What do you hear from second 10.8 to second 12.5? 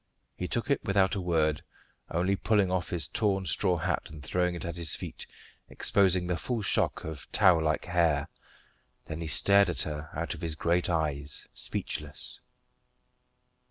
eyes, speechless.